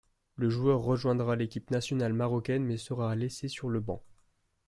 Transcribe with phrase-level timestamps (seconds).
[0.35, 4.01] Le joueur rejoindra l'équipe nationale marocaine mais sera laissé sur le banc.